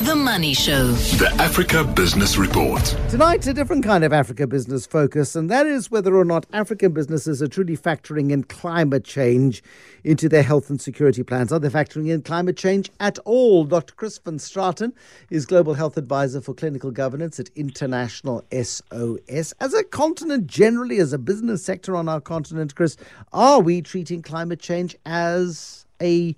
[0.00, 0.92] The Money Show.
[0.92, 2.84] The Africa Business Report.
[3.10, 6.92] Tonight, a different kind of Africa business focus, and that is whether or not African
[6.92, 9.60] businesses are truly factoring in climate change
[10.04, 11.52] into their health and security plans.
[11.52, 13.64] Are they factoring in climate change at all?
[13.64, 13.92] Dr.
[13.94, 14.92] Chris van Straten
[15.30, 19.52] is Global Health Advisor for Clinical Governance at International SOS.
[19.58, 22.96] As a continent, generally, as a business sector on our continent, Chris,
[23.32, 26.36] are we treating climate change as a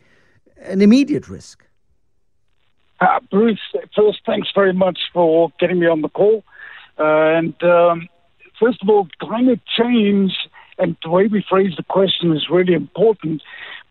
[0.63, 1.67] an immediate risk?
[3.01, 3.61] Uh, Bruce,
[3.97, 6.45] first, thanks very much for getting me on the call.
[6.99, 8.09] Uh, and um,
[8.59, 10.33] first of all, climate change
[10.79, 13.43] and the way we phrase the question is really important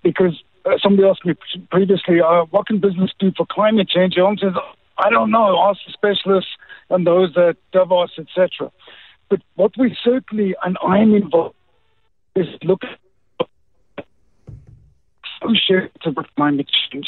[0.03, 1.33] because uh, somebody asked me
[1.71, 4.15] previously, uh, what can business do for climate change?
[4.15, 4.55] The answer is,
[4.97, 5.57] I don't know.
[5.59, 6.51] Ask the specialists
[6.89, 8.71] and those at Davos, etc.
[9.29, 11.55] But what we certainly, and I'm involved,
[12.35, 12.99] is look at
[15.41, 17.07] associated with climate change.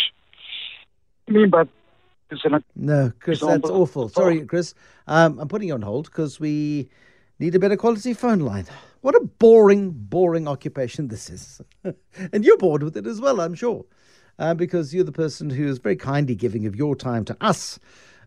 [1.27, 1.63] I mean by
[2.75, 4.09] no, Chris, that's awful.
[4.09, 4.73] Sorry, Chris.
[5.07, 6.89] Um, I'm putting you on hold because we
[7.39, 8.65] need a better quality phone line.
[9.01, 11.61] What a boring, boring occupation this is.
[11.83, 13.83] and you're bored with it as well, I'm sure,
[14.37, 17.79] uh, because you're the person who is very kindly giving of your time to us.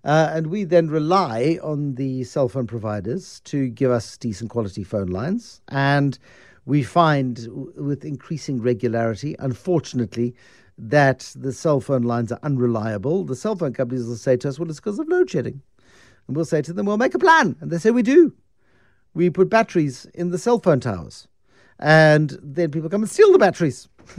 [0.04, 4.84] Uh, and we then rely on the cell phone providers to give us decent quality
[4.84, 5.62] phone lines.
[5.68, 6.18] And
[6.66, 10.34] we find with increasing regularity, unfortunately,
[10.76, 14.58] that the cell phone lines are unreliable, the cell phone companies will say to us,
[14.58, 15.62] well, it's because of load shedding.
[16.26, 17.56] And we'll say to them, well, make a plan.
[17.60, 18.32] And they say, we do.
[19.12, 21.28] We put batteries in the cell phone towers.
[21.78, 23.88] And then people come and steal the batteries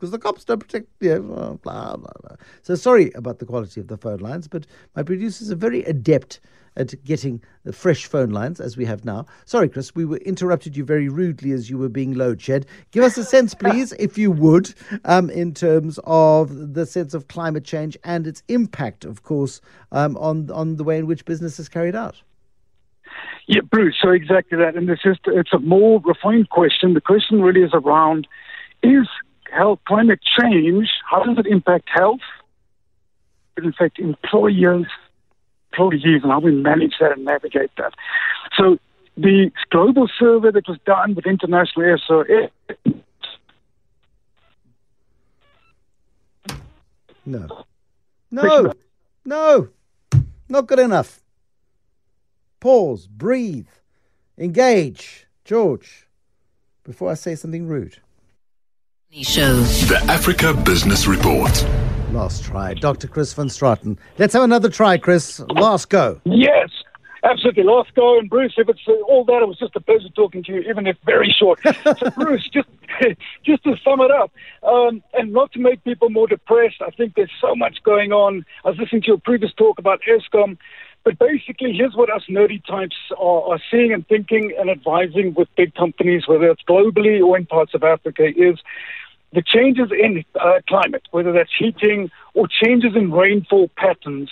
[0.00, 2.36] because the cops don't protect, you blah, blah, blah.
[2.62, 6.40] So sorry about the quality of the phone lines, but my producers are very adept
[6.76, 9.26] at getting the fresh phone lines as we have now.
[9.44, 12.66] Sorry, Chris, we were interrupted you very rudely as you were being load shed.
[12.90, 17.28] Give us a sense, please, if you would, um, in terms of the sense of
[17.28, 19.60] climate change and its impact, of course,
[19.92, 22.22] um, on on the way in which business is carried out.
[23.46, 23.96] Yeah, Bruce.
[24.00, 26.94] So exactly that, and it's just it's a more refined question.
[26.94, 28.28] The question really is around:
[28.82, 29.08] Is
[29.50, 30.88] health climate change?
[31.10, 32.20] How does it impact health?
[33.56, 34.86] It affect employers
[35.80, 37.92] employees and how we manage that and navigate that.
[38.56, 38.78] So
[39.16, 42.50] the global survey that was done with International air SOS.
[47.26, 47.64] No.
[48.30, 48.72] No.
[49.24, 49.68] No.
[50.48, 51.20] Not good enough.
[52.60, 53.06] Pause.
[53.08, 53.68] Breathe.
[54.38, 55.26] Engage.
[55.44, 56.06] George,
[56.84, 57.98] before I say something rude.
[59.10, 59.56] Show.
[59.56, 61.66] The Africa Business Report.
[62.12, 62.74] Last try.
[62.74, 63.06] Dr.
[63.06, 63.96] Chris van Straten.
[64.18, 65.38] Let's have another try, Chris.
[65.48, 66.20] Last go.
[66.24, 66.68] Yes,
[67.22, 67.62] absolutely.
[67.62, 68.18] Last go.
[68.18, 70.60] And Bruce, if it's uh, all that, it was just a pleasure talking to you,
[70.68, 71.60] even if very short.
[71.84, 72.68] so, Bruce, just,
[73.44, 74.32] just to sum it up,
[74.64, 78.44] um, and not to make people more depressed, I think there's so much going on.
[78.64, 80.58] I was listening to your previous talk about Eskom.
[81.04, 85.48] But basically, here's what us nerdy types are, are seeing and thinking and advising with
[85.56, 88.58] big companies, whether it's globally or in parts of Africa, is
[89.32, 94.30] the changes in uh, climate, whether that's heating or changes in rainfall patterns,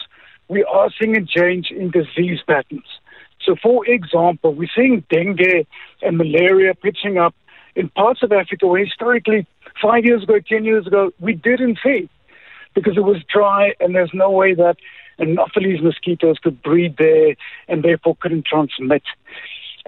[0.49, 2.87] we are seeing a change in disease patterns.
[3.45, 5.67] So, for example, we're seeing dengue
[6.03, 7.35] and malaria pitching up
[7.77, 9.47] in parts of Africa where historically,
[9.81, 12.09] five years ago, 10 years ago, we didn't see
[12.75, 14.77] because it was dry and there's no way that
[15.19, 17.37] Anopheles mosquitoes could breed there
[17.69, 19.03] and therefore couldn't transmit.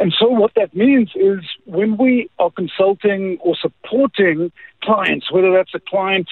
[0.01, 4.51] And so, what that means is when we are consulting or supporting
[4.83, 6.29] clients, whether that's a client,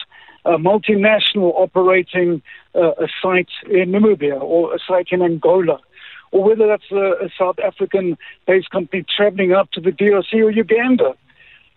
[0.47, 2.41] a multinational operating
[2.75, 5.81] uh, a site in Namibia or a site in Angola,
[6.33, 10.51] or whether that's a, a South African based company traveling up to the DRC or
[10.51, 11.15] Uganda,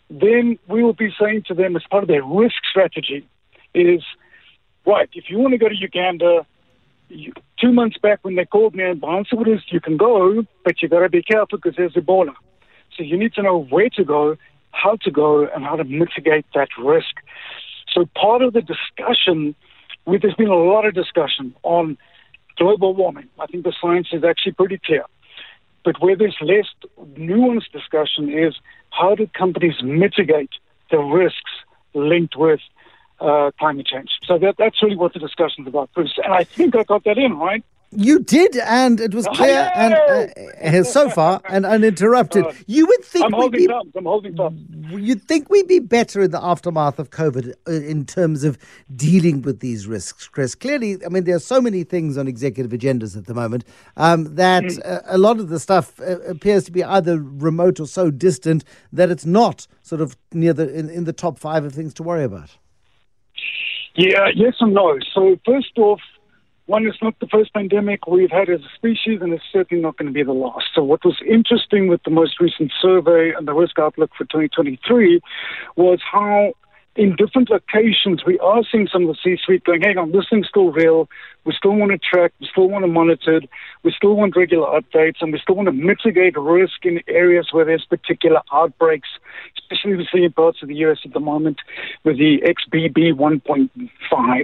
[0.09, 3.27] then we will be saying to them as part of their risk strategy
[3.73, 4.01] is
[4.85, 6.45] right, if you want to go to Uganda,
[7.09, 10.81] you, two months back when they called me and answer was you can go, but
[10.81, 12.33] you've got to be careful because there's Ebola.
[12.97, 14.35] So you need to know where to go,
[14.71, 17.15] how to go, and how to mitigate that risk.
[17.93, 19.55] So part of the discussion,
[20.07, 21.97] there's been a lot of discussion on
[22.57, 23.29] global warming.
[23.39, 25.03] I think the science is actually pretty clear.
[25.83, 26.67] But where there's less
[27.15, 28.55] nuanced discussion is
[28.91, 30.51] how do companies mitigate
[30.89, 31.51] the risks
[31.93, 32.59] linked with
[33.21, 34.09] uh, climate change.
[34.25, 36.17] So that, that's really what the discussion is about, Bruce.
[36.23, 37.63] And I think I got that in, right?
[37.93, 42.45] You did, and it was clear and uh, so far and uninterrupted.
[42.45, 43.91] Uh, you would think I'm holding be, thumbs.
[43.97, 44.61] I'm holding thumbs.
[44.91, 48.57] You'd think we'd be better in the aftermath of COVID uh, in terms of
[48.95, 50.55] dealing with these risks, Chris.
[50.55, 53.65] Clearly, I mean, there are so many things on executive agendas at the moment
[53.97, 54.89] um, that mm.
[54.89, 58.63] uh, a lot of the stuff uh, appears to be either remote or so distant
[58.93, 62.03] that it's not sort of near the in, in the top five of things to
[62.03, 62.55] worry about.
[63.95, 64.99] Yeah, yes and no.
[65.13, 65.99] So first off,
[66.67, 69.97] one, it's not the first pandemic we've had as a species, and it's certainly not
[69.97, 70.67] going to be the last.
[70.73, 75.19] So, what was interesting with the most recent survey and the risk outlook for 2023
[75.75, 76.53] was how
[76.95, 80.47] in different locations, we are seeing some of the C-suite going, hang on, this thing's
[80.47, 81.07] still real.
[81.45, 83.41] We still want to track, we still want to monitor
[83.83, 87.65] we still want regular updates, and we still want to mitigate risk in areas where
[87.65, 89.09] there's particular outbreaks,
[89.57, 90.99] especially we see in parts of the U.S.
[91.05, 91.57] at the moment
[92.03, 94.43] with the XBB 1.5.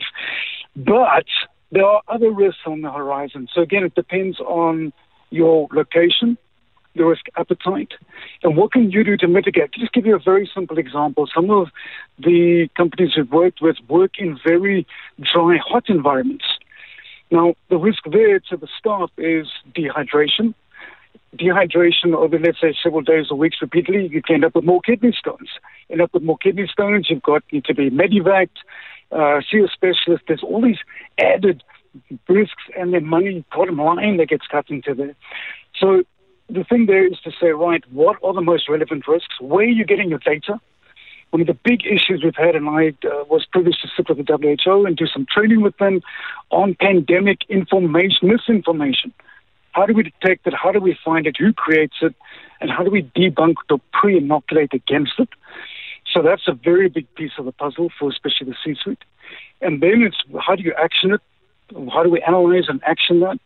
[0.76, 1.26] But
[1.72, 3.48] there are other risks on the horizon.
[3.54, 4.94] So again, it depends on
[5.30, 6.38] your location,
[6.98, 7.94] the risk appetite,
[8.44, 9.72] and what can you do to mitigate?
[9.72, 11.28] Just give you a very simple example.
[11.34, 11.68] Some of
[12.20, 14.86] the companies we've worked with work in very
[15.22, 16.46] dry, hot environments.
[17.32, 20.54] Now, the risk there to the staff is dehydration.
[21.36, 24.82] Dehydration over, let's say, several days or weeks repeatedly, you can end up with more
[24.82, 25.50] kidney stones.
[25.90, 28.50] End up with more kidney stones, you've got need to be medevac,
[29.12, 30.24] uh, see a specialist.
[30.28, 30.80] There's all these
[31.18, 31.64] added
[32.28, 35.16] risks and then money, bottom line, that gets cut into there.
[35.80, 36.04] So
[36.50, 39.40] the thing there is to say, right, what are the most relevant risks?
[39.42, 40.60] Where are you getting your data?
[41.32, 44.26] One of the big issues we've had, and I uh, was privileged to sit with
[44.26, 46.02] the WHO and do some training with them
[46.52, 49.14] on pandemic information, misinformation.
[49.72, 50.54] How do we detect it?
[50.54, 51.36] How do we find it?
[51.38, 52.16] Who creates it?
[52.62, 55.30] And how do we debunk or pre inoculate against it?
[56.12, 59.04] So that's a very big piece of the puzzle for especially the C suite.
[59.62, 61.22] And then it's how do you action it?
[61.94, 63.40] How do we analyze and action that?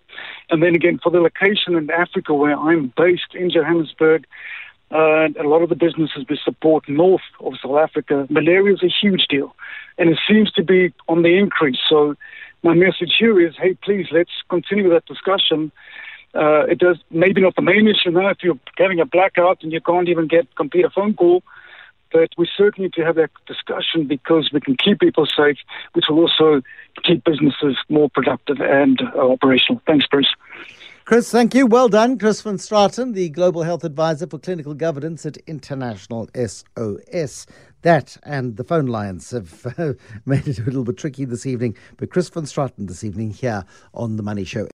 [0.50, 4.26] And then again, for the location in Africa where I'm based in Johannesburg,
[4.92, 8.90] uh, a lot of the businesses we support north of South Africa, malaria is a
[9.02, 9.56] huge deal.
[9.98, 11.80] And it seems to be on the increase.
[11.90, 12.16] So
[12.64, 15.72] my message here is, hey, please, let's continue that discussion.
[16.34, 19.72] Uh, it does maybe not the main issue now if you're having a blackout and
[19.72, 21.44] you can't even get complete a phone call,
[22.12, 25.58] but we certainly need to have that discussion because we can keep people safe,
[25.94, 26.62] which will also
[27.04, 29.82] keep businesses more productive and uh, operational.
[29.86, 30.34] Thanks, Bruce.
[31.06, 31.66] Chris, thank you.
[31.66, 32.18] Well done.
[32.18, 37.48] Chris van Straten, the Global Health Advisor for Clinical Governance at International SOS.
[37.82, 39.66] That and the phone lines have
[40.26, 43.66] made it a little bit tricky this evening, but Chris van Straten this evening here
[43.94, 44.68] on The Money Show.